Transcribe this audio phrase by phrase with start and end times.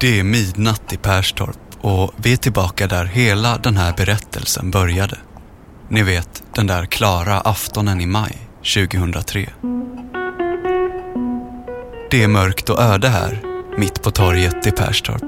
[0.00, 5.18] Det är midnatt i Perstorp och vi är tillbaka där hela den här berättelsen började.
[5.88, 8.38] Ni vet, den där klara aftonen i maj
[8.74, 9.50] 2003.
[12.10, 13.42] Det är mörkt och öde här,
[13.78, 15.22] mitt på torget i Perstorp.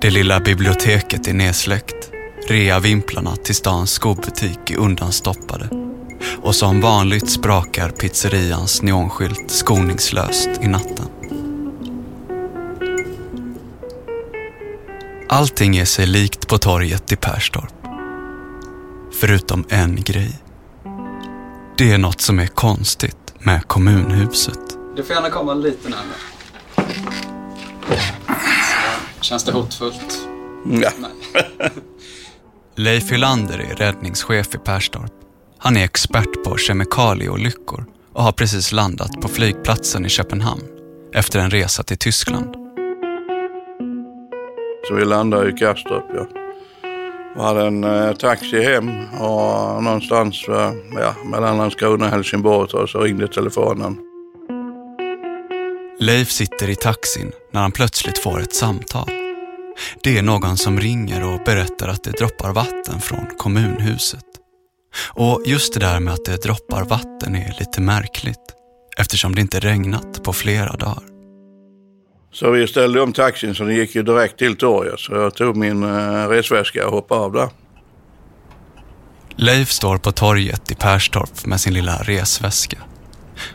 [0.00, 2.10] Det lilla biblioteket är nedsläckt.
[2.48, 5.68] Reavimplarna till stans skobutik är undanstoppade.
[6.42, 11.06] Och som vanligt sprakar pizzerians neonskylt skoningslöst i natten.
[15.36, 17.72] Allting är sig likt på torget i Perstorp.
[19.20, 20.38] Förutom en grej.
[21.78, 24.58] Det är något som är konstigt med kommunhuset.
[24.96, 26.16] Du får gärna komma lite närmare.
[29.18, 30.28] Så, känns det hotfullt?
[30.64, 30.90] Ja.
[30.98, 31.40] Nej.
[32.76, 35.12] Leif Hylander är räddningschef i Perstorp.
[35.58, 40.64] Han är expert på kemikalieolyckor och har precis landat på flygplatsen i Köpenhamn
[41.14, 42.65] efter en resa till Tyskland.
[44.88, 46.04] Så vi landade i Kastrup.
[46.14, 46.26] Ja.
[47.36, 52.88] Vi hade en eh, taxi hem och någonstans eh, ja, mellan Landskrona och Helsingborg och
[52.88, 53.96] så ringde telefonen.
[56.00, 59.10] Leif sitter i taxin när han plötsligt får ett samtal.
[60.02, 64.24] Det är någon som ringer och berättar att det droppar vatten från kommunhuset.
[65.12, 68.54] Och just det där med att det droppar vatten är lite märkligt
[68.98, 71.15] eftersom det inte regnat på flera dagar.
[72.38, 75.00] Så vi ställde om taxin så den gick ju direkt till torget.
[75.00, 77.48] Så jag tog min eh, resväska och hoppade av där.
[79.36, 82.78] Leif står på torget i Perstorp med sin lilla resväska.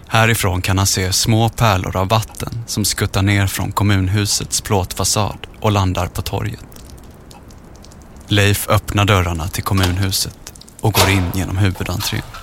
[0.08, 5.72] Härifrån kan han se små pärlor av vatten som skuttar ner från kommunhusets plåtfasad och
[5.72, 6.66] landar på torget.
[8.28, 12.41] Leif öppnar dörrarna till kommunhuset och går in genom huvudentrén.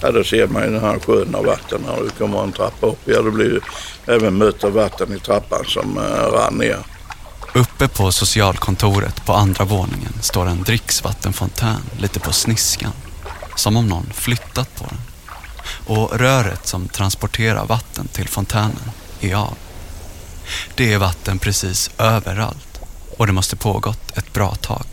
[0.00, 2.02] Ja, då ser man ju den här sjön av vatten här.
[2.02, 2.98] du kommer en trappa upp.
[3.04, 3.60] Ja, det blir ju
[4.06, 6.78] även mött av vatten i trappan som eh, rann ner.
[7.54, 12.92] Uppe på socialkontoret på andra våningen står en dricksvattenfontän lite på sniskan.
[13.56, 14.98] Som om någon flyttat på den.
[15.86, 18.90] Och röret som transporterar vatten till fontänen
[19.20, 19.54] är av.
[20.74, 22.80] Det är vatten precis överallt
[23.16, 24.84] och det måste pågått ett bra tag.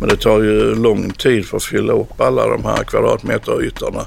[0.00, 4.06] Men det tar ju lång tid för att fylla upp alla de här kvadratmeterytorna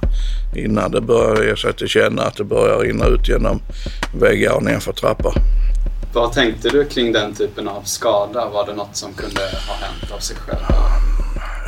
[0.56, 3.62] innan det börjar ge sig till känna att det börjar rinna ut genom
[4.16, 5.34] väggar och nerför trappor.
[6.14, 8.50] Vad tänkte du kring den typen av skada?
[8.50, 10.60] Var det något som kunde ha hänt av sig själv?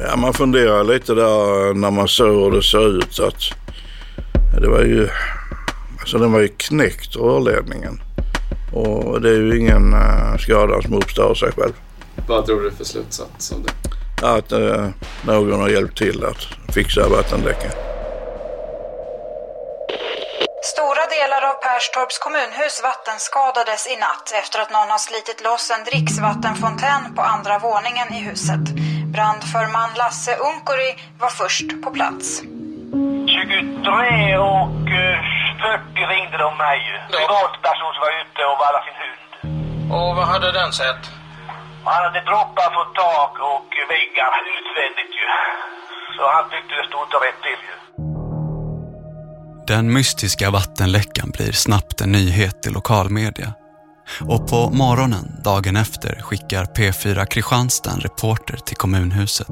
[0.08, 3.42] Ja, man funderar lite där när man såg hur det såg ut att
[4.62, 5.10] det var ju,
[6.00, 8.02] alltså den var ju knäckt rörledningen.
[8.74, 11.74] Och det är ju ingen uh, skada som uppstår av sig själv.
[12.28, 13.72] Vad drog du för slutsats av det?
[14.22, 14.90] Att uh,
[15.26, 17.72] någon har hjälpt till att fixa vattenläckan.
[20.64, 25.84] Stora delar av Perstorps kommunhus vattenskadades i natt efter att någon har slitit loss en
[25.90, 28.66] dricksvattenfontän på andra våningen i huset.
[29.14, 32.28] Brandförman Lasse Unkuri var först på plats.
[32.42, 35.18] 23 och eh,
[35.62, 36.96] 40 ringde de mig ju.
[37.18, 39.22] Privatperson som var ute och vallade sin hund.
[39.96, 41.21] Och vad hade den sett?
[41.84, 45.28] Han hade droppar från tak och väggar utvändigt ju.
[46.16, 47.76] Så han tyckte det stod inte rätt till ju.
[49.68, 53.54] Den mystiska vattenläckan blir snabbt en nyhet i lokalmedia.
[54.30, 59.48] Och på morgonen dagen efter skickar P4 Kristianstad en reporter till kommunhuset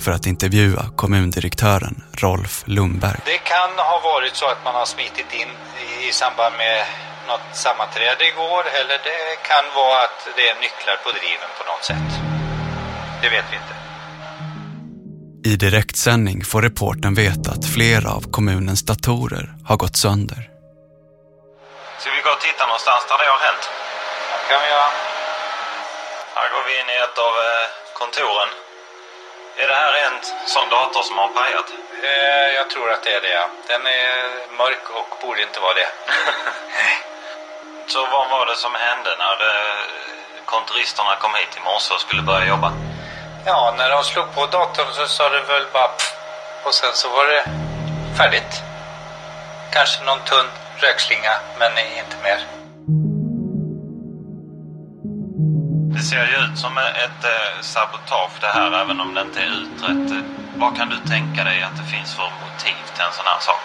[0.00, 3.20] för att intervjua kommundirektören Rolf Lundberg.
[3.24, 5.48] Det kan ha varit så att man har smitit in
[6.08, 6.84] i samband med
[7.26, 11.84] något sammanträde igår eller det kan vara att det är nycklar på driven på något
[11.84, 12.10] sätt.
[13.22, 13.74] Det vet vi inte.
[15.44, 20.42] I direktsändning får reporten veta att flera av kommunens datorer har gått sönder.
[21.98, 23.64] Ska vi gå och titta någonstans där det har hänt?
[24.38, 24.90] Det kan vi göra.
[26.36, 27.66] Här går vi in i ett av eh,
[28.00, 28.50] kontoren.
[29.62, 30.16] Är det här en
[30.54, 31.68] sån dator som har pajat?
[32.08, 33.46] Eh, jag tror att det är det, ja.
[33.68, 34.12] Den är
[34.60, 35.88] mörk och borde inte vara det.
[37.92, 39.82] Så vad var det som hände när eh,
[40.44, 42.72] kontoristerna kom hit i morse och skulle börja jobba?
[43.46, 46.14] Ja, när de slog på datorn så sa det väl bara pff,
[46.64, 47.42] och sen så var det
[48.18, 48.62] färdigt.
[49.72, 52.40] Kanske någon tunn rökslinga, men inte mer.
[55.94, 59.52] Det ser ju ut som ett eh, sabotage det här, även om det inte är
[59.62, 60.24] utrett.
[60.56, 63.64] Vad kan du tänka dig att det finns för motiv till en sån här sak?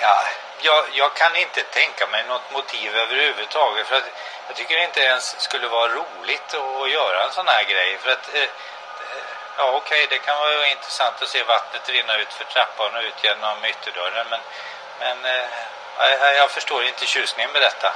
[0.00, 0.14] Ja,
[0.62, 3.86] jag, jag, kan inte tänka mig något motiv överhuvudtaget.
[3.86, 4.08] För att
[4.46, 7.98] jag tycker det inte ens skulle vara roligt att, göra en sån här grej.
[8.02, 8.48] För att, eh, eh
[9.58, 13.02] ja okej, okay, det kan vara intressant att se vattnet rinna ut för trappan och
[13.08, 14.26] ut genom ytterdörren.
[14.32, 14.40] Men,
[15.02, 15.46] men eh,
[15.98, 17.90] jag, jag förstår inte tjusningen med detta.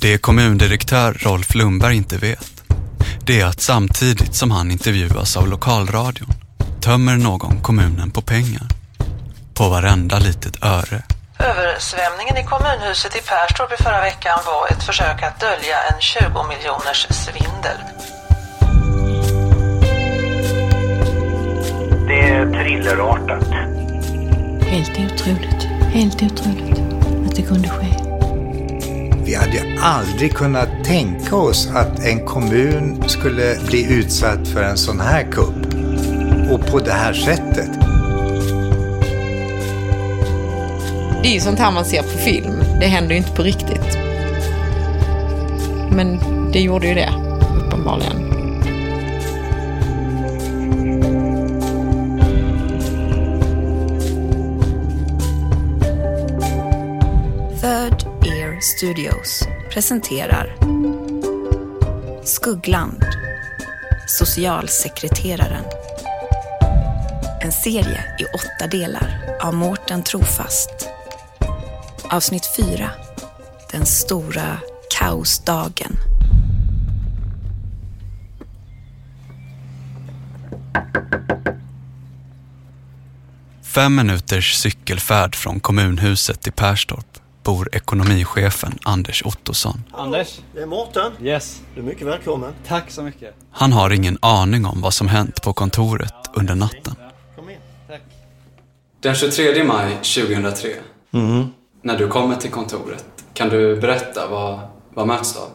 [0.00, 2.52] Det kommundirektör Rolf Lundberg inte vet,
[3.26, 6.34] det är att samtidigt som han intervjuas av lokalradion
[6.80, 8.77] tömmer någon kommunen på pengar.
[9.58, 11.02] På varenda litet öre.
[11.38, 16.20] Översvämningen i kommunhuset i Perstorp i förra veckan var ett försök att dölja en 20
[16.48, 17.78] miljoners svindel.
[22.08, 23.48] Det är thrillerartat.
[24.62, 25.62] Helt otroligt.
[25.92, 26.78] Helt otroligt
[27.26, 27.86] att det kunde ske.
[29.24, 35.00] Vi hade aldrig kunnat tänka oss att en kommun skulle bli utsatt för en sån
[35.00, 35.66] här kupp.
[36.50, 37.87] Och på det här sättet.
[41.28, 42.62] Det är ju sånt här man ser på film.
[42.80, 43.98] Det händer ju inte på riktigt.
[45.92, 46.18] Men
[46.52, 47.10] det gjorde ju det,
[47.66, 48.16] uppenbarligen.
[57.60, 60.56] Third Ear Studios presenterar
[62.24, 63.04] Skuggland
[64.06, 65.64] Socialsekreteraren
[67.40, 70.87] En serie i åtta delar av Mårten Trofast
[72.10, 72.90] Avsnitt 4
[73.72, 74.58] Den stora
[74.90, 75.96] kaosdagen
[83.62, 89.84] Fem minuters cykelfärd från kommunhuset i Perstorp bor ekonomichefen Anders Ottosson.
[89.92, 90.40] Anders?
[90.54, 91.12] Det är Mårten.
[91.22, 91.60] Yes.
[91.74, 92.52] Du är mycket välkommen.
[92.66, 93.34] Tack så mycket.
[93.50, 96.94] Han har ingen aning om vad som hänt på kontoret under natten.
[97.36, 97.56] Kom in.
[97.88, 98.00] Tack.
[99.00, 100.68] Den 23 maj 2003,
[101.12, 101.46] Mm
[101.88, 103.04] när du kommer till kontoret,
[103.34, 104.60] kan du berätta vad,
[104.94, 105.50] vad möts du av?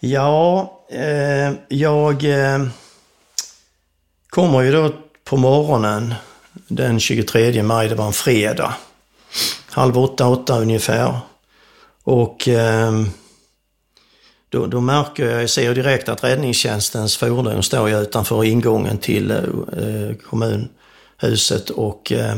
[0.00, 2.66] Ja, eh, jag eh,
[4.28, 4.92] kommer ju då
[5.24, 6.14] på morgonen
[6.68, 8.74] den 23 maj, det var en fredag.
[9.70, 11.18] Halv åtta, åtta ungefär.
[12.04, 12.92] Och eh,
[14.48, 19.30] då, då märker jag, jag ser direkt att räddningstjänstens fordon står ju utanför ingången till
[19.30, 22.36] eh, eh kommunhuset och eh,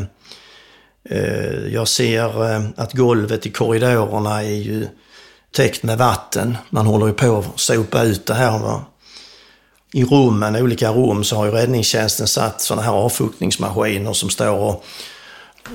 [1.10, 4.88] Eh, jag ser eh, att golvet i korridorerna är ju
[5.54, 6.56] täckt med vatten.
[6.70, 8.58] Man håller ju på att sopa ut det här.
[8.58, 8.84] Va?
[9.92, 14.84] I rummen, olika rum, så har ju räddningstjänsten satt sådana här avfuktningsmaskiner som står och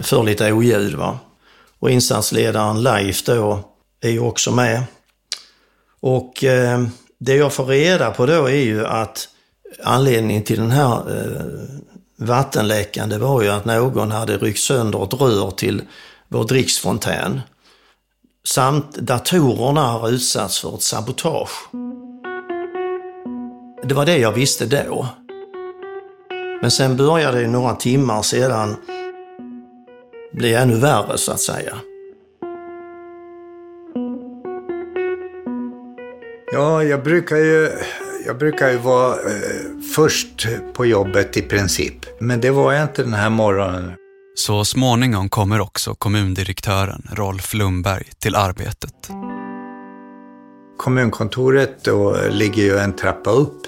[0.01, 0.95] för lite oljud.
[0.95, 1.19] Va?
[1.79, 3.59] Och insatsledaren Leif då
[4.01, 4.83] är ju också med.
[5.99, 6.83] Och eh,
[7.19, 9.27] det jag får reda på då är ju att
[9.83, 11.45] anledningen till den här eh,
[12.19, 15.81] vattenläckan, det var ju att någon hade ryckt sönder ett rör till
[16.27, 17.41] vår dricksfontän.
[18.47, 21.69] Samt datorerna har utsatts för ett sabotage.
[23.83, 25.07] Det var det jag visste då.
[26.61, 28.75] Men sen började det några timmar sedan
[30.33, 31.75] bli ännu värre så att säga.
[36.51, 37.71] Ja, jag brukar ju,
[38.25, 42.05] jag brukar ju vara eh, först på jobbet i princip.
[42.19, 43.93] Men det var jag inte den här morgonen.
[44.35, 49.09] Så småningom kommer också kommundirektören Rolf Lundberg till arbetet.
[50.77, 53.61] Kommunkontoret då ligger ju en trappa upp.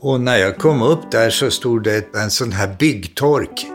[0.00, 3.66] Och när jag kom upp där så stod det en sån här byggtork.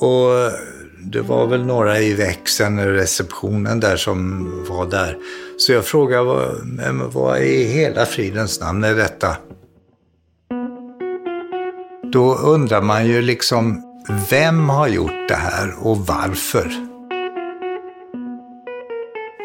[0.00, 0.52] Och
[1.12, 5.18] det var väl några i växeln, receptionen där som var där.
[5.56, 9.36] Så jag frågade, vad, men vad i hela fridens namn är detta?
[12.12, 13.82] Då undrar man ju liksom,
[14.30, 16.70] vem har gjort det här och varför?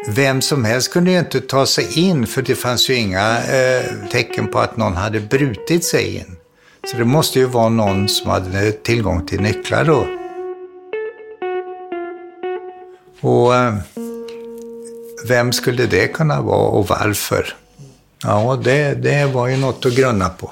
[0.08, 3.84] Vem som helst kunde ju inte ta sig in för det fanns ju inga eh,
[4.10, 6.36] tecken på att någon hade brutit sig in.
[6.90, 10.21] Så det måste ju vara någon som hade tillgång till nycklar då.
[13.22, 13.74] Och eh,
[15.28, 17.54] vem skulle det kunna vara och varför?
[18.24, 20.50] Ja, det, det var ju något att grunna på.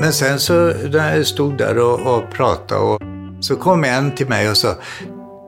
[0.00, 3.02] Men sen så när jag stod där och, och pratade och
[3.40, 4.74] så kom en till mig och sa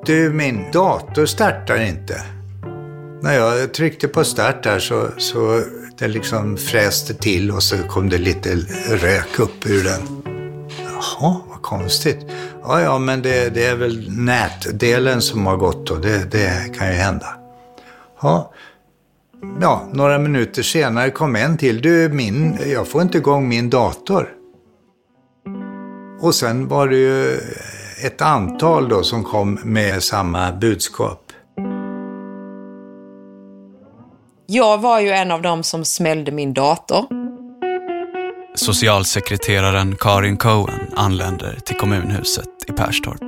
[0.07, 2.23] Du, min dator startar inte.
[3.23, 5.63] När jag tryckte på start där så, så
[5.99, 8.55] det liksom fräste till och så kom det lite
[8.91, 10.23] rök upp ur den.
[10.85, 12.19] Jaha, vad konstigt.
[12.69, 16.87] Ja, ja, men det, det är väl nätdelen som har gått och det, det kan
[16.87, 17.27] ju hända.
[18.23, 18.53] Ja.
[19.61, 21.83] ja, några minuter senare kom en till.
[21.83, 24.29] Du, min, jag får inte igång min dator.
[26.21, 27.41] Och sen var det ju
[28.05, 31.23] ett antal då som kom med samma budskap.
[34.47, 37.05] Jag var ju en av dem som smällde min dator.
[38.55, 43.23] Socialsekreteraren Karin Cohen anländer till kommunhuset i Perstorp.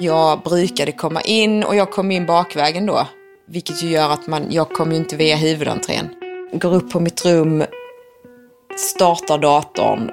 [0.00, 3.06] Jag brukade komma in och jag kom in bakvägen då.
[3.48, 6.08] Vilket ju gör att man, jag kom ju inte via huvudentrén.
[6.52, 7.64] Går upp på mitt rum,
[8.76, 10.10] startar datorn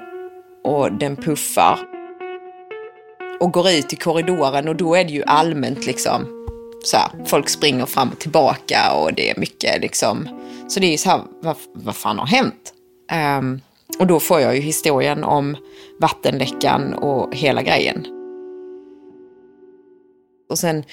[0.64, 1.78] och den puffar.
[3.40, 6.42] Och går ut i korridoren och då är det ju allmänt liksom
[6.84, 10.28] så här, folk springer fram och tillbaka och det är mycket liksom.
[10.68, 12.72] Så det är ju så här, vad, vad fan har hänt?
[13.38, 13.60] Um,
[13.98, 15.56] och då får jag ju historien om
[16.00, 18.06] vattenläckan och hela grejen.
[20.52, 20.84] Och sen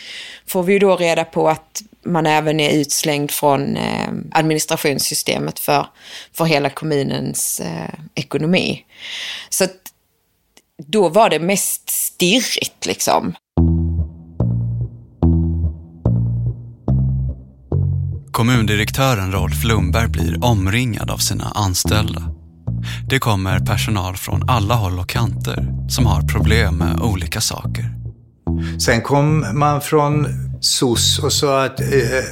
[0.47, 5.87] får vi ju då reda på att man även är utslängd från eh, administrationssystemet för,
[6.33, 8.85] för hela kommunens eh, ekonomi.
[9.49, 9.75] Så att
[10.87, 13.35] då var det mest stirrigt liksom.
[18.31, 22.21] Kommundirektören Rolf Lundberg blir omringad av sina anställda.
[23.09, 27.98] Det kommer personal från alla håll och kanter som har problem med olika saker.
[28.79, 30.27] Sen kom man från
[30.61, 31.87] SOS och sa att eh,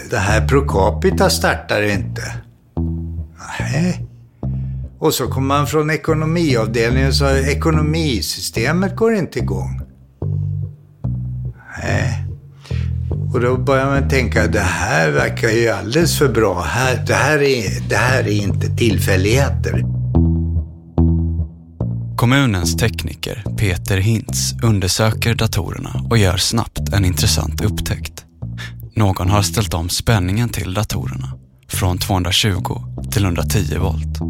[0.09, 2.21] det här pro capita startar inte.
[3.59, 4.07] Nej.
[4.99, 9.81] Och så kom man från ekonomiavdelningen och sa att ekonomisystemet går inte igång.
[11.83, 12.23] Nej.
[13.33, 16.65] Och då började man tänka, det här verkar ju alldeles för bra.
[17.07, 19.96] Det här är, det här är inte tillfälligheter.
[22.17, 28.25] Kommunens tekniker Peter Hintz undersöker datorerna och gör snabbt en intressant upptäckt.
[28.95, 31.33] Någon har ställt om spänningen till datorerna
[31.69, 32.81] från 220
[33.11, 34.21] till 110 volt.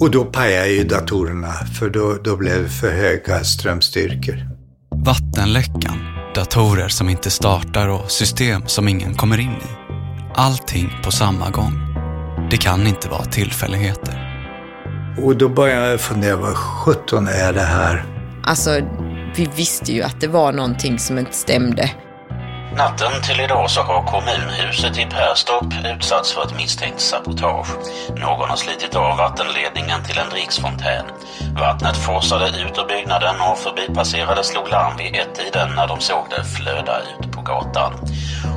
[0.00, 4.48] Och då pajar ju datorerna för då, då blev det för höga strömstyrkor.
[5.04, 5.98] Vattenläckan,
[6.34, 9.92] datorer som inte startar och system som ingen kommer in i.
[10.34, 11.72] Allting på samma gång.
[12.50, 14.27] Det kan inte vara tillfälligheter.
[15.22, 18.04] Och då började jag fundera, vad sjutton är det här?
[18.44, 18.70] Alltså,
[19.36, 21.90] vi visste ju att det var någonting som inte stämde.
[22.76, 27.68] Natten till idag så har kommunhuset i Perstorp utsatts för ett misstänkt sabotage.
[28.16, 31.06] Någon har slitit av vattenledningen till en dricksfontän.
[31.60, 36.44] Vattnet forsade ut ur byggnaden och förbipasserade slog larm vid ett-tiden när de såg det
[36.44, 37.92] flöda ut på gatan.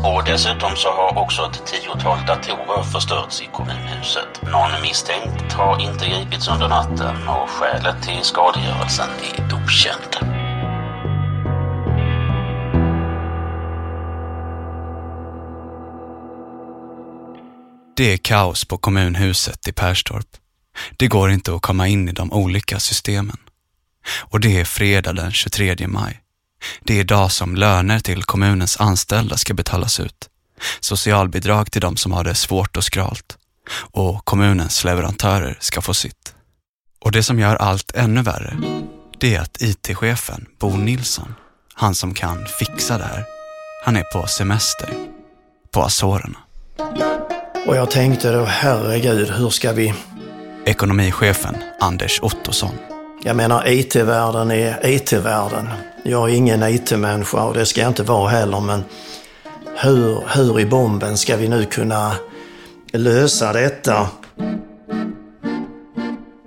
[0.04, 4.42] Och dessutom så har också ett tiotal datorer förstörts i kommunhuset.
[4.42, 10.41] Någon misstänkt har inte gripits under natten och skälet till skadegörelsen är okänd.
[17.96, 20.28] Det är kaos på kommunhuset i Perstorp.
[20.98, 23.38] Det går inte att komma in i de olika systemen.
[24.20, 26.22] Och det är fredag den 23 maj.
[26.84, 30.30] Det är idag som löner till kommunens anställda ska betalas ut.
[30.80, 33.38] Socialbidrag till de som har det svårt och skralt.
[33.74, 36.36] Och kommunens leverantörer ska få sitt.
[37.02, 38.58] Och det som gör allt ännu värre,
[39.20, 41.36] det är att IT-chefen Bo Nilsson,
[41.74, 43.26] han som kan fixa det här,
[43.86, 44.90] han är på semester
[45.72, 46.38] på Azorerna.
[47.66, 49.94] Och jag tänkte då, herregud, hur ska vi...
[50.66, 52.72] Ekonomichefen Anders Ottosson.
[53.24, 55.68] Jag menar, IT-världen är IT-världen.
[56.04, 58.84] Jag är ingen IT-människa och det ska jag inte vara heller, men
[59.78, 62.16] hur, hur i bomben ska vi nu kunna
[62.94, 64.08] lösa detta?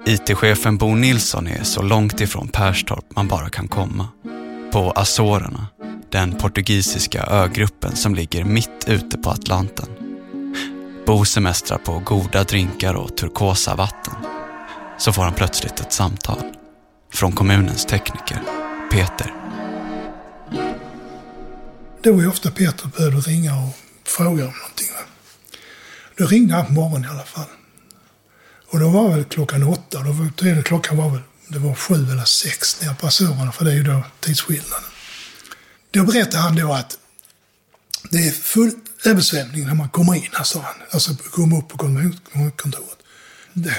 [0.06, 4.08] IT-chefen Bo Nilsson är så långt ifrån Perstorp man bara kan komma.
[4.72, 5.66] På Azorerna,
[6.10, 10.03] den portugisiska ögruppen som ligger mitt ute på Atlanten.
[11.06, 14.14] Bo semestrar på goda drinkar och turkosa vatten.
[14.98, 16.42] Så får han plötsligt ett samtal.
[17.12, 18.42] Från kommunens tekniker,
[18.92, 19.34] Peter.
[22.02, 24.88] Det var ju ofta Peter behövde ringa och fråga om någonting.
[26.16, 27.48] Då ringde han på morgonen i alla fall.
[28.72, 30.02] Och då var väl klockan åtta.
[30.02, 33.70] Då var, klockan var väl det var sju eller sex nere på Azorerna, för det
[33.70, 34.84] är ju då tidsskillnaden.
[35.90, 36.98] Då berättade han då att
[38.10, 38.72] det är full
[39.04, 40.74] översvämning när man kommer in, sa han.
[40.90, 41.78] Alltså kommer upp på
[42.56, 42.98] kontoret.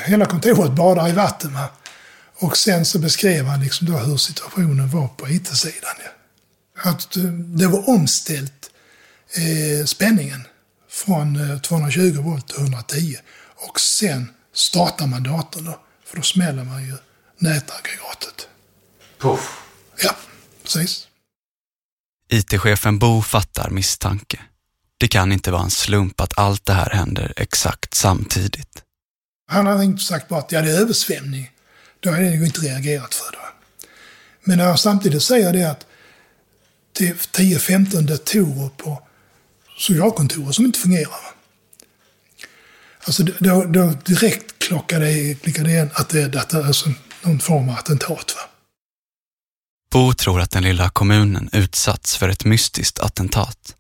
[0.06, 1.54] Hela kontoret badar i vatten.
[1.54, 1.70] Va?
[2.36, 5.96] Och sen så beskrev han liksom då hur situationen var på IT-sidan.
[6.04, 6.90] Ja.
[6.90, 8.72] Att eh, det var omställt
[9.36, 10.48] eh, spänningen
[10.90, 13.16] från eh, 220 volt till 110.
[13.56, 16.94] Och sen startar man datorn då, för då smäller man ju
[17.38, 18.48] nätaggregatet.
[19.20, 19.62] Puff.
[20.04, 20.16] Ja,
[20.64, 21.08] precis.
[22.30, 24.40] IT-chefen Bo fattar misstanke.
[24.98, 28.84] Det kan inte vara en slump att allt det här händer exakt samtidigt.
[29.48, 31.52] Han hade inte sagt bara att det är översvämning.
[32.00, 33.38] Då hade jag ju inte reagerat för det.
[34.44, 35.86] Men när jag samtidigt säger det att
[36.98, 39.02] det är 10-15 datorer på
[39.78, 41.36] socialkontoret som inte fungerar.
[43.06, 46.90] Alltså då, då direkt klockar det, klickar det igen att det är alltså
[47.22, 48.36] någon form av attentat.
[48.36, 48.55] Va?
[49.96, 53.76] Bo tror att den lilla kommunen utsatts för ett mystiskt attentat.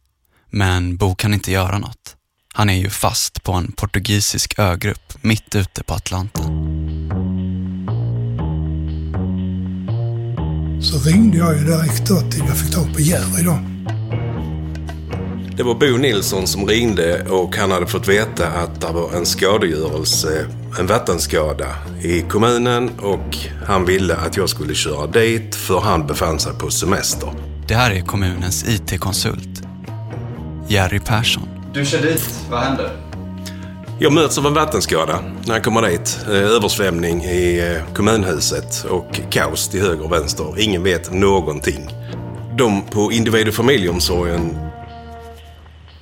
[0.49, 2.15] Men Bo kan inte göra något.
[2.53, 6.43] Han är ju fast på en portugisisk ögrupp mitt ute på Atlanten.
[10.81, 13.59] Så ringde jag ju direkt då till, jag fick tag på Jerry då.
[15.57, 19.25] Det var Bo Nilsson som ringde och han hade fått veta att det var en
[19.25, 20.47] skadegörelse,
[20.79, 21.67] en vattenskada
[22.01, 26.69] i kommunen och han ville att jag skulle köra dit för han befann sig på
[26.69, 27.29] semester.
[27.67, 29.61] Det här är kommunens IT-konsult,
[30.67, 31.43] Jerry Persson.
[31.73, 32.91] Du kör dit, vad händer?
[33.99, 36.19] Jag möts av en vattenskada när jag kommer dit.
[36.27, 40.59] Eh, Översvämning i eh, kommunhuset och kaos till höger och vänster.
[40.59, 41.89] Ingen vet någonting.
[42.57, 44.64] De på individ och familjeomsorgen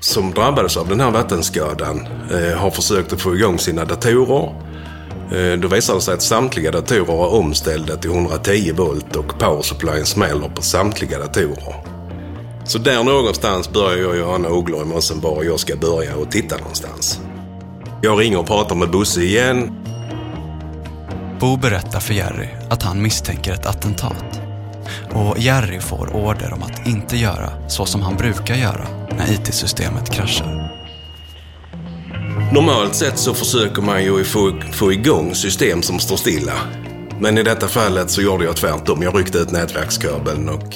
[0.03, 4.55] som drabbades av den här vattenskadan eh, har försökt att få igång sina datorer.
[5.31, 10.05] Eh, då visar det sig att samtliga datorer är omställda till 110 volt och powersupplyen
[10.05, 11.75] smäller på samtliga datorer.
[12.65, 16.31] Så där någonstans börjar jag göra ana ugglor i mossen var jag ska börja och
[16.31, 17.19] titta någonstans.
[18.01, 19.71] Jag ringer och pratar med Bosse igen.
[21.39, 24.42] Bo berättar för Jerry att han misstänker ett attentat.
[25.13, 28.87] Och Jerry får order om att inte göra så som han brukar göra
[29.17, 30.69] när IT-systemet kraschar.
[32.53, 36.53] Normalt sett så försöker man ju få, få igång system som står stilla.
[37.19, 39.01] Men i detta fallet så gjorde jag tvärtom.
[39.01, 40.75] Jag ryckte ut nätverkskabeln och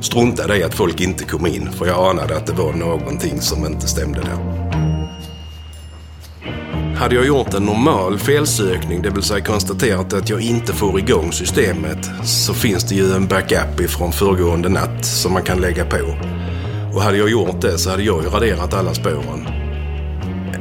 [0.00, 1.72] struntade i att folk inte kom in.
[1.72, 4.89] För jag anade att det var någonting som inte stämde där.
[7.00, 11.32] Hade jag gjort en normal felsökning, det vill säga konstaterat att jag inte får igång
[11.32, 15.96] systemet, så finns det ju en backup ifrån föregående natt som man kan lägga på.
[16.94, 19.46] Och hade jag gjort det så hade jag ju raderat alla spåren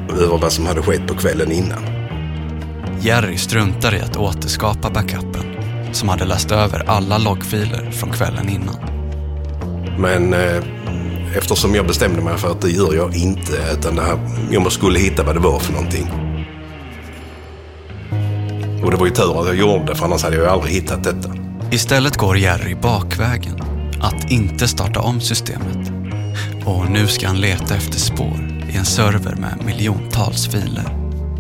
[0.10, 1.84] över vad som hade skett på kvällen innan.
[3.02, 5.44] Jerry struntar i att återskapa backupen
[5.92, 8.76] som hade läst över alla loggfiler från kvällen innan.
[9.98, 10.64] Men eh,
[11.38, 14.20] eftersom jag bestämde mig för att det gör jag inte, utan det här,
[14.52, 16.29] jag skulle hitta vad det var för någonting.
[18.90, 20.74] Och det var ju tur att jag gjorde det, för annars hade jag ju aldrig
[20.74, 21.30] hittat detta.
[21.72, 23.62] Istället går Jerry bakvägen,
[24.02, 25.92] att inte starta om systemet.
[26.66, 28.40] Och nu ska han leta efter spår
[28.74, 30.84] i en server med miljontals filer.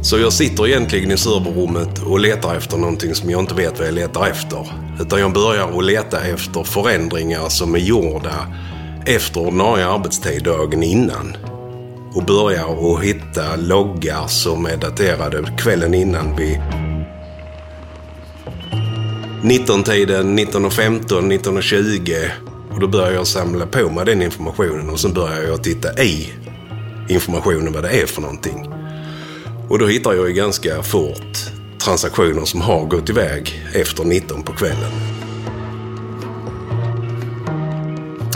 [0.02, 3.88] Så jag sitter egentligen i serverrummet och letar efter någonting som jag inte vet vad
[3.88, 4.68] jag letar efter.
[5.00, 8.48] Utan jag börjar att leta efter förändringar som är gjorda
[9.06, 11.38] efter ordinarie arbetstid dagen innan.
[12.14, 16.60] Och börjar att hitta loggar som är daterade kvällen innan vid
[19.44, 22.30] 19-tiden, 19.15, 19.20.
[22.74, 26.34] Och då börjar jag samla på mig den informationen och sen börjar jag titta i
[27.10, 28.70] informationen vad det är för någonting.
[29.70, 31.38] Och då hittar jag ju ganska fort
[31.84, 34.92] transaktioner som har gått iväg efter 19 på kvällen.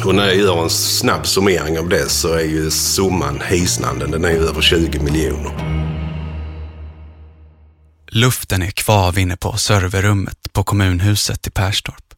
[0.05, 4.07] Och när jag gör en snabb summering av det så är ju summan hisnande.
[4.07, 5.82] Den är ju över 20 miljoner.
[8.15, 12.13] Luften är kvav inne på serverrummet på kommunhuset i Perstorp.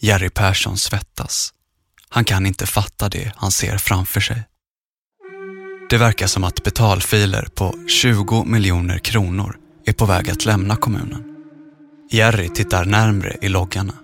[0.00, 1.52] Jerry Persson svettas.
[2.08, 4.42] Han kan inte fatta det han ser framför sig.
[5.90, 11.24] Det verkar som att betalfiler på 20 miljoner kronor är på väg att lämna kommunen.
[12.10, 13.94] Jerry tittar närmre i loggarna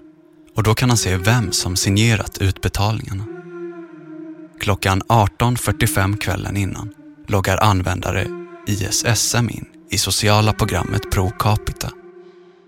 [0.57, 3.27] och då kan han se vem som signerat utbetalningarna.
[4.61, 6.95] Klockan 18.45 kvällen innan
[7.29, 8.27] loggar användare
[8.67, 11.91] ISSM in i sociala programmet Pro Capita.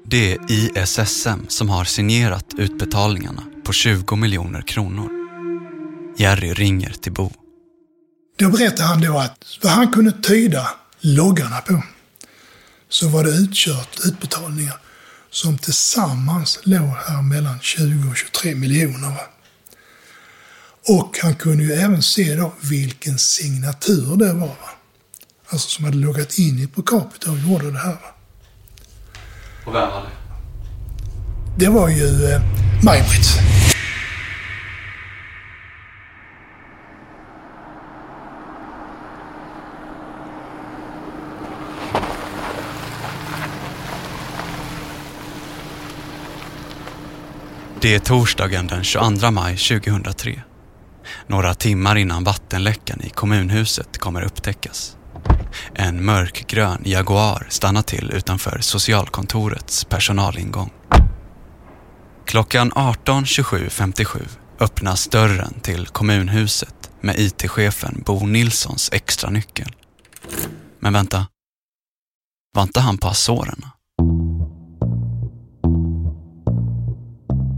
[0.06, 5.10] Det är ISSM som har signerat utbetalningarna på 20 miljoner kronor.
[6.16, 7.30] Jerry ringer till Bo.
[8.38, 10.68] Då berättade han då att vad han kunde tyda
[11.00, 11.82] loggarna på
[12.88, 14.80] så var det utkört utbetalningar
[15.30, 19.14] som tillsammans låg här mellan 20 och 23 miljoner.
[20.88, 24.77] Och han kunde ju även se då vilken signatur det var.
[25.50, 27.98] Alltså som hade loggat in i Procapita och gjorde det här.
[29.66, 30.18] Och vem var det?
[31.64, 32.40] Det var ju eh,
[32.84, 33.58] Maj-Britt.
[47.80, 50.42] Det är torsdagen den 22 maj 2003.
[51.26, 54.97] Några timmar innan vattenläckan i kommunhuset kommer upptäckas.
[55.74, 60.70] En mörkgrön Jaguar stannar till utanför socialkontorets personalingång.
[62.26, 64.28] Klockan 18.27.57
[64.60, 69.74] öppnas dörren till kommunhuset med IT-chefen Bo Nilssons extra nyckel.
[70.80, 71.26] Men vänta.
[72.54, 73.72] Var inte han på Azorerna?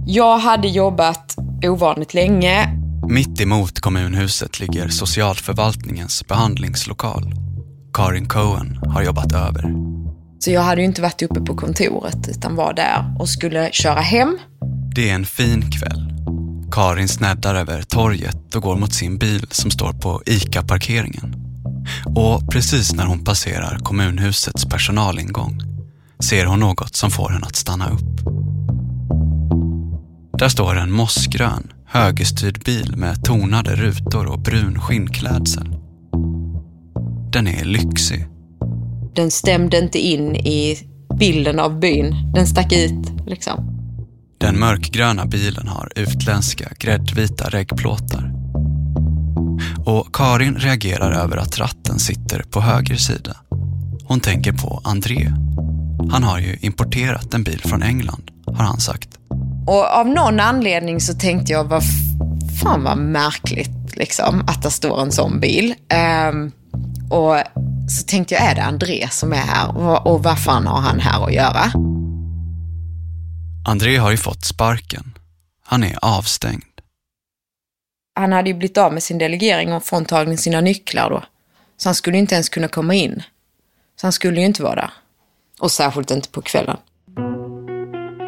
[0.07, 2.77] Jag hade jobbat ovanligt länge.
[3.09, 7.35] Mitt emot kommunhuset ligger socialförvaltningens behandlingslokal.
[7.93, 9.75] Karin Cohen har jobbat över.
[10.39, 14.01] Så jag hade ju inte varit uppe på kontoret utan var där och skulle köra
[14.01, 14.39] hem.
[14.95, 16.13] Det är en fin kväll.
[16.73, 21.35] Karin sneddar över torget och går mot sin bil som står på ICA-parkeringen.
[22.15, 25.61] Och precis när hon passerar kommunhusets personalingång
[26.25, 28.21] ser hon något som får henne att stanna upp.
[30.39, 35.77] Där står en mossgrön, högerstyrd bil med tonade rutor och brun skinnklädsel.
[37.33, 38.27] Den är lyxig.
[39.15, 40.79] Den stämde inte in i
[41.19, 42.33] bilden av byn.
[42.35, 43.81] Den stack ut liksom.
[44.41, 48.33] Den mörkgröna bilen har utländska gräddvita reggplåtar.
[49.87, 53.37] Och Karin reagerar över att ratten sitter på höger sida.
[54.05, 55.33] Hon tänker på André.
[56.11, 59.09] Han har ju importerat en bil från England, har han sagt.
[59.67, 61.83] Och av någon anledning så tänkte jag, vad
[62.63, 65.75] fan vad märkligt liksom, att det står en sån bil.
[66.33, 66.53] Um,
[67.11, 67.37] och
[67.91, 69.77] så tänkte jag, är det André som är här?
[69.77, 71.73] Och, och vad fan har han här att göra?
[73.67, 75.19] André har ju fått sparken.
[75.65, 76.65] Han är avstängd.
[78.15, 81.23] Han hade ju blivit av med sin delegering och fråntagen sina nycklar då.
[81.77, 83.23] Så han skulle inte ens kunna komma in.
[84.01, 84.91] Så han skulle ju inte vara där.
[85.61, 86.77] Och särskilt inte på kvällen.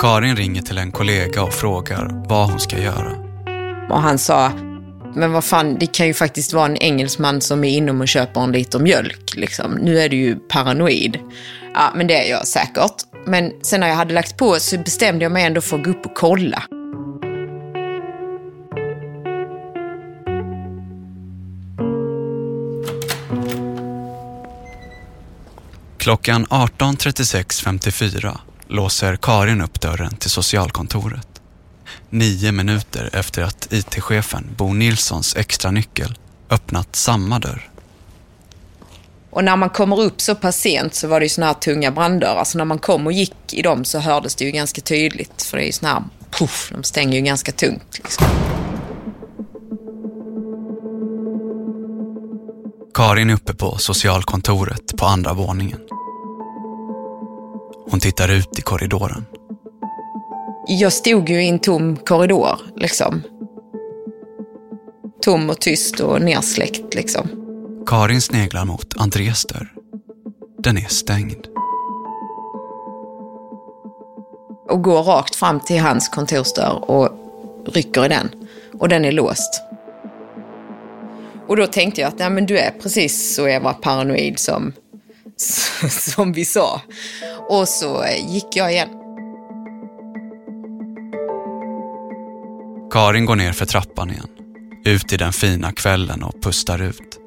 [0.00, 3.16] Karin ringer till en kollega och frågar vad hon ska göra.
[3.90, 4.52] Och han sa,
[5.14, 8.40] men vad fan, det kan ju faktiskt vara en engelsman som är inom och köper
[8.40, 9.36] en liter mjölk.
[9.36, 9.72] Liksom.
[9.72, 11.18] Nu är du ju paranoid.
[11.74, 12.94] Ja, men det är jag säkert.
[13.26, 15.90] Men sen när jag hade lagt på så bestämde jag mig ändå för att gå
[15.90, 16.62] upp och kolla.
[25.98, 31.31] Klockan 18.36.54 låser Karin upp dörren till socialkontoret.
[32.10, 36.18] Nio minuter efter att IT-chefen Bo Nilssons extra nyckel
[36.50, 37.68] öppnat samma dörr.
[39.30, 41.90] Och när man kommer upp så pass sent så var det ju såna här tunga
[41.90, 42.44] branddörrar.
[42.44, 45.42] Så när man kom och gick i dem så hördes det ju ganska tydligt.
[45.42, 47.98] För det är ju såna här, puff, de stänger ju ganska tungt.
[47.98, 48.26] Liksom.
[52.94, 55.80] Karin är uppe på socialkontoret på andra våningen.
[57.90, 59.24] Hon tittar ut i korridoren.
[60.66, 63.22] Jag stod ju i en tom korridor, liksom.
[65.22, 67.28] Tom och tyst och nersläckt, liksom.
[67.86, 69.72] Karin sneglar mot Andres dörr.
[70.58, 71.46] Den är stängd.
[74.68, 77.08] Och går rakt fram till hans kontorsdörr och
[77.66, 78.28] rycker i den.
[78.78, 79.62] Och den är låst.
[81.48, 84.72] Och då tänkte jag att nej, men du är precis så Eva paranoid som,
[85.90, 86.80] som vi sa.
[87.48, 89.01] Och så gick jag igen.
[92.92, 94.28] Karin går ner för trappan igen.
[94.84, 97.18] Ut i den fina kvällen och pustar ut.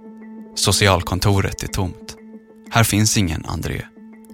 [0.56, 2.16] Socialkontoret är tomt.
[2.70, 3.82] Här finns ingen André.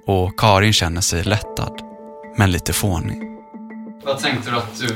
[0.06, 1.82] Och Karin känner sig lättad,
[2.38, 3.22] men lite fånig.
[4.04, 4.88] Vad tänkte du att du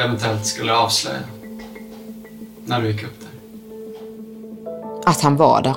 [0.00, 1.18] eventuellt skulle avslöja?
[2.64, 3.30] När du gick upp där?
[5.10, 5.76] Att han var där.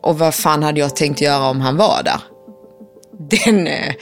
[0.00, 2.20] Och vad fan hade jag tänkt göra om han var där?
[3.18, 3.94] Den, eh,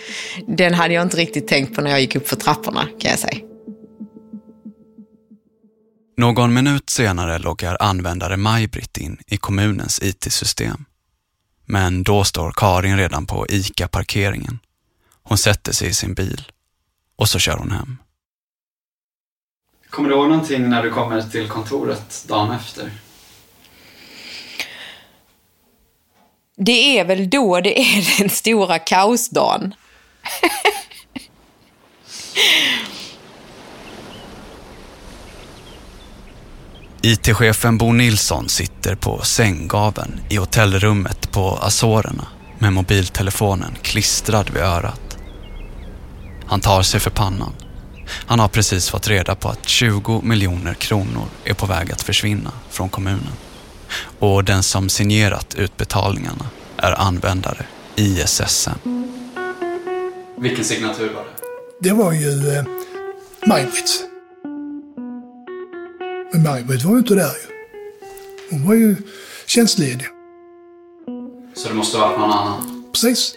[0.47, 3.19] den hade jag inte riktigt tänkt på när jag gick upp för trapporna, kan jag
[3.19, 3.50] säga.
[6.21, 10.85] Någon minut senare loggar användare Maj-Britt in i kommunens IT-system.
[11.67, 14.59] Men då står Karin redan på ICA-parkeringen.
[15.23, 16.53] Hon sätter sig i sin bil
[17.17, 17.97] och så kör hon hem.
[19.91, 22.91] Kommer du ihåg någonting när du kommer till kontoret dagen efter?
[26.57, 29.75] Det är väl då det är den stora kaosdagen.
[37.03, 42.27] IT-chefen Bo Nilsson sitter på sänggaveln i hotellrummet på Azorerna
[42.59, 45.19] med mobiltelefonen klistrad vid örat.
[46.47, 47.53] Han tar sig för pannan.
[48.27, 52.53] Han har precis fått reda på att 20 miljoner kronor är på väg att försvinna
[52.71, 53.33] från kommunen.
[54.19, 58.71] Och den som signerat utbetalningarna är användare ISSM.
[60.39, 61.89] Vilken signatur var det?
[61.89, 62.65] Det var ju eh,
[63.47, 64.10] Maj-Britts.
[66.33, 67.51] Men Maj-Britt var ju inte där ju.
[68.51, 68.97] Hon var ju
[69.47, 70.07] tjänstledig.
[71.55, 72.85] Så det måste ha varit någon annan?
[72.93, 73.35] Precis.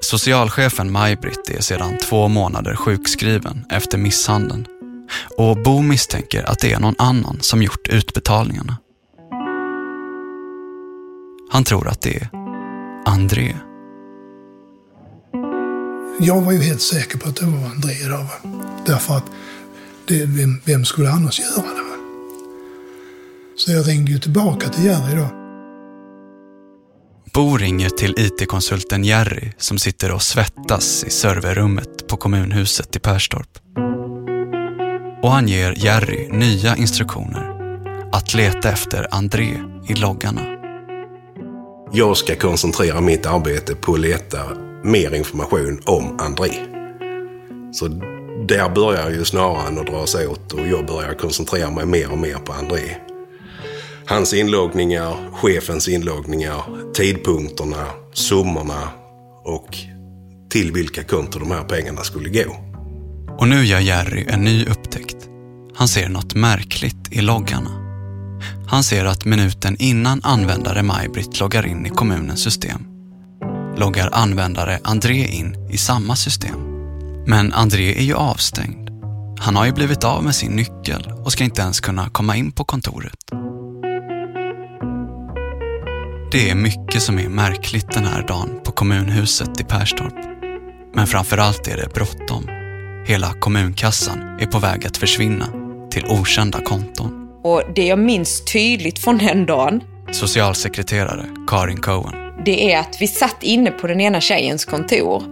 [0.00, 4.66] Socialchefen Maj-Britt är sedan två månader sjukskriven efter misshandeln.
[5.38, 8.76] Och Bo misstänker att det är någon annan som gjort utbetalningarna.
[11.50, 12.28] Han tror att det är
[13.06, 13.56] André.
[16.20, 18.26] Jag var ju helt säker på att det var André då.
[18.86, 19.24] Därför att
[20.04, 21.81] det, vem, vem skulle annars göra det?
[23.64, 25.28] Så jag ringde ju tillbaka till Jerry då.
[27.34, 33.58] Bo ringer till IT-konsulten Jerry som sitter och svettas i serverrummet på kommunhuset i Perstorp.
[35.22, 37.50] Och han ger Jerry nya instruktioner.
[38.12, 40.42] Att leta efter André i loggarna.
[41.92, 44.38] Jag ska koncentrera mitt arbete på att leta
[44.84, 46.52] mer information om André.
[47.72, 47.88] Så
[48.48, 52.18] där börjar ju snarare att dra sig åt och jag börjar koncentrera mig mer och
[52.18, 53.11] mer på André.
[54.06, 56.62] Hans inloggningar, chefens inloggningar,
[56.94, 58.88] tidpunkterna, summorna
[59.44, 59.76] och
[60.50, 62.56] till vilka konton de här pengarna skulle gå.
[63.38, 65.16] Och nu gör Jerry en ny upptäckt.
[65.74, 67.70] Han ser något märkligt i loggarna.
[68.66, 72.92] Han ser att minuten innan användare Maj-Britt loggar in i kommunens system
[73.76, 76.56] loggar användare André in i samma system.
[77.26, 78.90] Men André är ju avstängd.
[79.38, 82.52] Han har ju blivit av med sin nyckel och ska inte ens kunna komma in
[82.52, 83.18] på kontoret.
[86.32, 90.14] Det är mycket som är märkligt den här dagen på kommunhuset i Perstorp.
[90.94, 92.48] Men framförallt är det bråttom.
[93.06, 95.46] Hela kommunkassan är på väg att försvinna
[95.90, 97.28] till okända konton.
[97.42, 102.14] Och det jag minns tydligt från den dagen, Socialsekreterare Karin Cohen.
[102.44, 105.22] det är att vi satt inne på den ena tjejens kontor.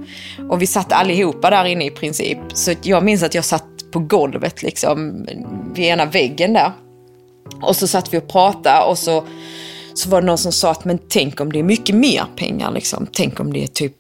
[0.51, 2.39] Och vi satt allihopa där inne i princip.
[2.53, 5.27] Så jag minns att jag satt på golvet liksom,
[5.75, 6.73] vid ena väggen där.
[7.63, 9.25] Och så satt vi och pratade och så,
[10.01, 12.71] så var det någon som sa att men tänk om det är mycket mer pengar
[12.71, 13.07] liksom.
[13.13, 13.97] Tänk om det är typ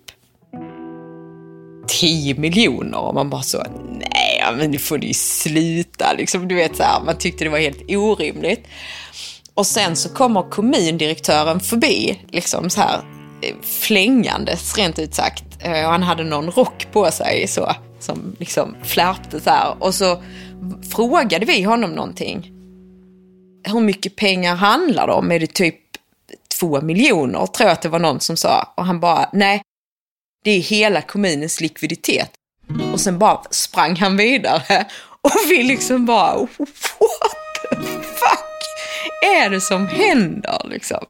[1.88, 6.48] 10 miljoner och man bara så, nej men nu får ni sluta liksom.
[6.48, 8.66] Du vet så här, man tyckte det var helt orimligt.
[9.54, 13.00] Och sen så kommer kommundirektören förbi, liksom så här
[13.42, 15.44] eh, flängandes rent ut sagt.
[15.60, 19.74] Eh, och han hade någon rock på sig så, som liksom flärpte så här.
[19.78, 20.22] Och så
[20.94, 22.50] frågade vi honom någonting.
[23.64, 25.32] Hur mycket pengar handlar det om?
[25.32, 25.79] Är det typ
[26.60, 27.46] två miljoner?
[27.46, 28.72] Tror jag att det var någon som sa.
[28.76, 29.62] Och han bara, nej,
[30.44, 32.30] det är hela kommunens likviditet.
[32.92, 34.86] Och sen bara sprang han vidare.
[35.22, 36.48] Och vi liksom bara, what
[37.70, 38.50] the fuck
[39.22, 41.04] är det som händer liksom?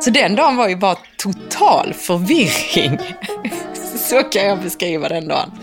[0.00, 2.98] Så den dagen var ju bara total förvirring.
[3.96, 5.50] Så kan jag beskriva den dagen.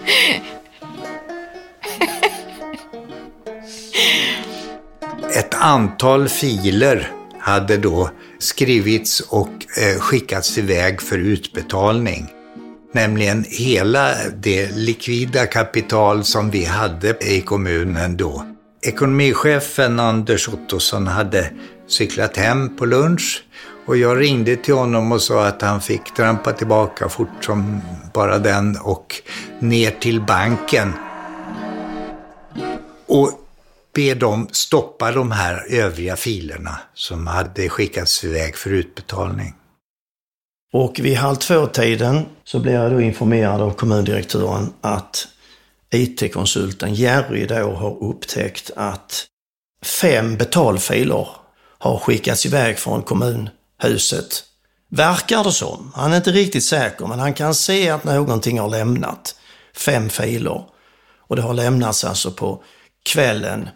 [5.36, 9.50] Ett antal filer hade då skrivits och
[9.82, 12.28] eh, skickats iväg för utbetalning.
[12.94, 18.46] Nämligen hela det likvida kapital som vi hade i kommunen då.
[18.82, 21.52] Ekonomichefen Anders Ottosson hade
[21.88, 23.44] cyklat hem på lunch
[23.86, 27.82] och jag ringde till honom och sa att han fick trampa tillbaka fort som
[28.14, 29.16] bara den och
[29.60, 30.94] ner till banken.
[33.06, 33.43] Och
[33.94, 39.56] be dem stoppa de här övriga filerna som hade skickats iväg för utbetalning.
[40.74, 45.28] Och vid halv två-tiden så blev jag då informerad av kommundirektören att
[45.92, 49.26] IT-konsulten Jerry då har upptäckt att
[49.82, 51.28] fem betalfiler
[51.80, 54.44] har skickats iväg från kommunhuset.
[54.90, 55.92] Verkar det som.
[55.96, 59.36] Han är inte riktigt säker, men han kan se att någonting har lämnat.
[59.76, 60.66] Fem filer.
[61.18, 62.64] Och det har lämnats alltså på
[63.04, 63.70] kvällen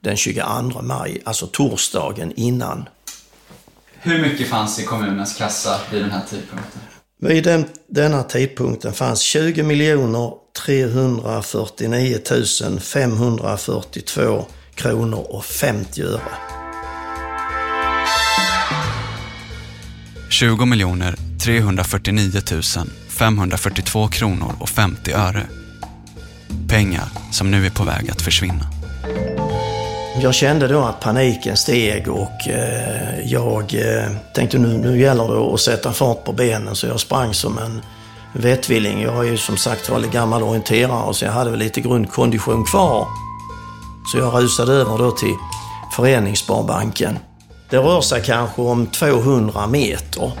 [0.00, 2.88] den 22 maj, alltså torsdagen innan.
[4.02, 6.80] Hur mycket fanns i kommunens kassa vid den här tidpunkten?
[7.20, 10.32] Vid den, denna tidpunkten fanns 20 miljoner
[10.66, 12.18] 349
[12.80, 16.20] 542 kronor och 50 öre.
[20.30, 22.40] 20 miljoner 349
[23.08, 25.46] 542 kronor och 50 öre.
[26.68, 28.66] Pengar som nu är på väg att försvinna.
[30.22, 35.54] Jag kände då att paniken steg och eh, jag eh, tänkte nu, nu gäller det
[35.54, 37.82] att sätta fart på benen så jag sprang som en
[38.32, 39.02] vettvilling.
[39.02, 43.06] Jag är ju som sagt var gammal orienterare så jag hade väl lite grundkondition kvar.
[44.12, 45.34] Så jag rusade över då till
[45.96, 47.18] Föreningssparbanken.
[47.70, 50.32] Det rör sig kanske om 200 meter.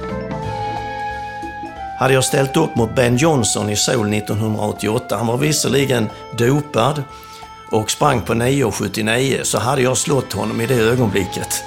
[1.98, 7.02] Hade jag ställt upp mot Ben Johnson i Seoul 1988, han var visserligen dopad
[7.70, 11.64] och sprang på 9,79 så hade jag slått honom i det ögonblicket.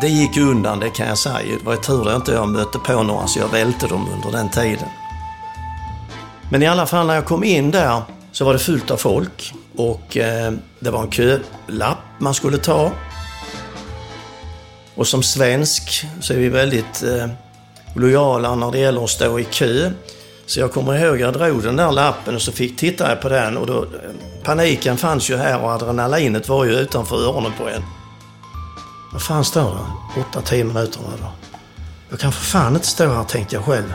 [0.00, 1.56] Det gick undan, det kan jag säga.
[1.58, 4.48] Det var tur att inte jag mötte på några så jag välte dem under den
[4.48, 4.88] tiden.
[6.50, 9.54] Men i alla fall när jag kom in där så var det fullt av folk
[9.76, 12.92] och eh, det var en kölapp man skulle ta.
[14.94, 17.28] Och som svensk så är vi väldigt eh,
[17.96, 19.90] lojala när det gäller att stå i kö.
[20.48, 23.56] Så jag kommer ihåg, jag drog den där lappen och så fick titta på den
[23.56, 23.88] och då, eh,
[24.42, 27.82] paniken fanns ju här och adrenalinet var ju utanför öronen på en.
[29.12, 29.78] Vad fan står
[30.14, 30.20] det?
[30.40, 31.30] 8-10 minuter var det.
[32.10, 33.94] Jag kan för fan inte stå här tänkte jag själv.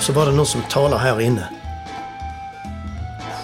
[0.00, 1.48] Så var det någon som talar här inne.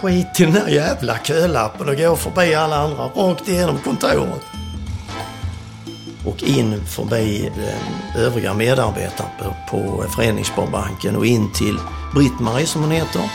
[0.02, 4.53] Skit i den där jävla kölappen och gå förbi alla andra rakt igenom kontoret.
[6.26, 11.78] Och in förbi den övriga medarbetare på, på Föreningssparbanken och in till
[12.14, 13.30] Britt-Marie som hon heter.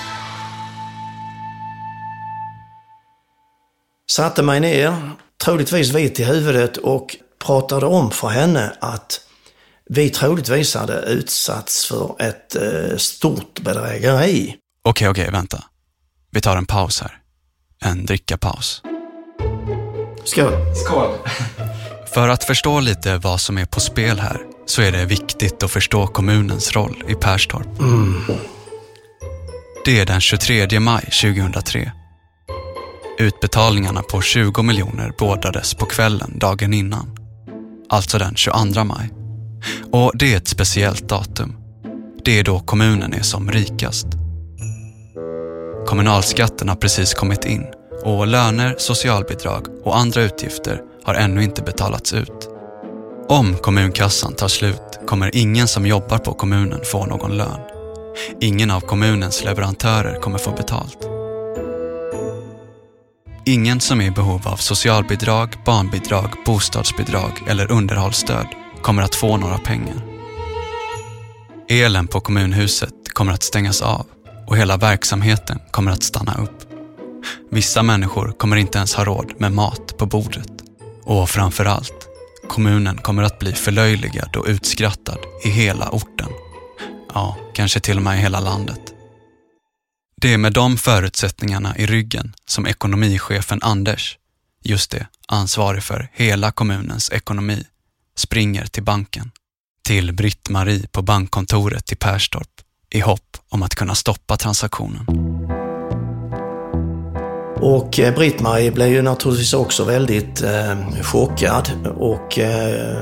[4.11, 5.11] Satte mig ner,
[5.43, 9.21] troligtvis vit i huvudet och pratade om för henne att
[9.89, 14.55] vi troligtvis hade utsatts för ett eh, stort bedrägeri.
[14.83, 15.63] Okej, okej, vänta.
[16.31, 17.17] Vi tar en paus här.
[17.81, 18.81] En drickapaus.
[20.23, 20.53] Skål!
[20.85, 21.17] Skål!
[22.13, 25.71] För att förstå lite vad som är på spel här så är det viktigt att
[25.71, 27.79] förstå kommunens roll i Perstorp.
[27.79, 28.21] Mm.
[29.85, 31.91] Det är den 23 maj 2003.
[33.19, 37.17] Utbetalningarna på 20 miljoner bådades på kvällen dagen innan.
[37.89, 39.09] Alltså den 22 maj.
[39.91, 41.55] Och det är ett speciellt datum.
[42.23, 44.07] Det är då kommunen är som rikast.
[45.87, 47.65] Kommunalskatten har precis kommit in
[48.03, 52.49] och löner, socialbidrag och andra utgifter har ännu inte betalats ut.
[53.29, 57.59] Om kommunkassan tar slut kommer ingen som jobbar på kommunen få någon lön.
[58.41, 60.97] Ingen av kommunens leverantörer kommer få betalt.
[63.45, 68.47] Ingen som är i behov av socialbidrag, barnbidrag, bostadsbidrag eller underhållsstöd
[68.81, 70.01] kommer att få några pengar.
[71.69, 74.05] Elen på kommunhuset kommer att stängas av
[74.47, 76.63] och hela verksamheten kommer att stanna upp.
[77.51, 80.58] Vissa människor kommer inte ens ha råd med mat på bordet.
[81.09, 82.07] Och framför allt,
[82.49, 86.29] kommunen kommer att bli förlöjligad och utskrattad i hela orten.
[87.13, 88.79] Ja, kanske till och med i hela landet.
[90.21, 94.17] Det är med de förutsättningarna i ryggen som ekonomichefen Anders,
[94.63, 97.63] just det, ansvarig för hela kommunens ekonomi,
[98.15, 99.31] springer till banken.
[99.83, 105.05] Till Britt-Marie på bankkontoret i Perstorp i hopp om att kunna stoppa transaktionen.
[107.61, 112.97] Och eh, Britt-Marie blev ju naturligtvis också väldigt eh, chockad och eh,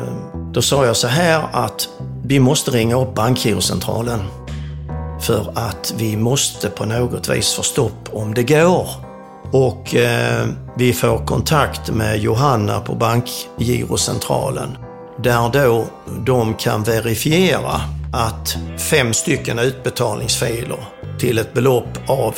[0.53, 1.89] då sa jag så här att
[2.23, 4.19] vi måste ringa upp bankgirocentralen
[5.21, 8.87] för att vi måste på något vis få stopp om det går.
[9.51, 14.77] Och eh, vi får kontakt med Johanna på bankgirocentralen
[15.23, 15.85] där då
[16.25, 17.81] de kan verifiera
[18.13, 20.79] att fem stycken utbetalningsfiler
[21.19, 22.35] till ett belopp av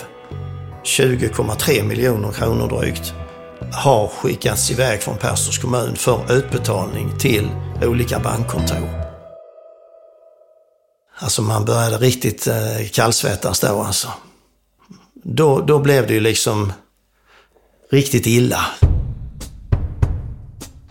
[0.84, 3.14] 20,3 miljoner kronor drygt
[3.74, 7.50] har skickats iväg från Perstorps kommun för utbetalning till
[7.82, 9.10] olika bankkontor.
[11.20, 14.08] Alltså man började riktigt eh, kallsvettas då alltså.
[15.14, 16.74] Då, då blev det ju liksom
[17.92, 18.66] riktigt illa.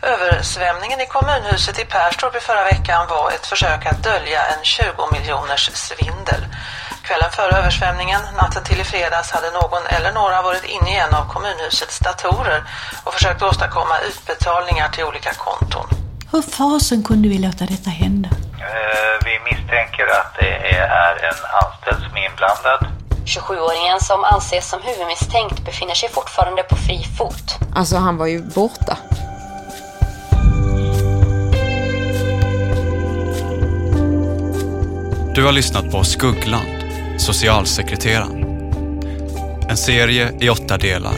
[0.03, 4.85] Översvämningen i kommunhuset i Perstorp i förra veckan var ett försök att dölja en 20
[5.13, 6.43] miljoners svindel.
[7.09, 11.15] Kvällen före översvämningen, natten till i fredags, hade någon eller några varit inne i en
[11.15, 12.61] av kommunhusets datorer
[13.05, 15.87] och försökt åstadkomma utbetalningar till olika konton.
[16.33, 18.29] Hur fasen kunde vi låta detta hända?
[18.69, 22.81] Eh, vi misstänker att det är en anställd som är inblandad.
[23.25, 27.59] 27-åringen som anses som huvudmisstänkt befinner sig fortfarande på fri fot.
[27.75, 28.97] Alltså han var ju borta.
[35.39, 36.78] Du har lyssnat på Skuggland,
[37.19, 38.45] socialsekreteraren.
[39.69, 41.17] En serie i åtta delar,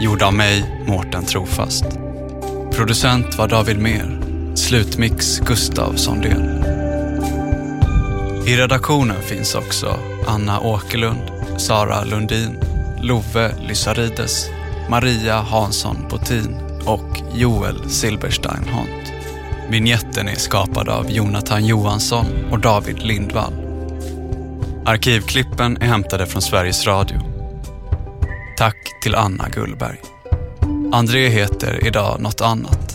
[0.00, 1.84] gjord av mig, Mårten Trofast.
[2.72, 4.20] Producent var David Mer,
[4.54, 6.64] slutmix Gustav Sondén.
[8.46, 12.58] I redaktionen finns också Anna Åkerlund, Sara Lundin,
[13.02, 14.46] Love Lysarides,
[14.90, 19.12] Maria Hansson Botin och Joel Silberstein Hont.
[19.70, 23.57] Vinjetten är skapad av Jonathan Johansson och David Lindvall.
[24.88, 27.18] Arkivklippen är hämtade från Sveriges Radio.
[28.56, 29.98] Tack till Anna Gullberg.
[30.92, 32.87] André heter idag något annat.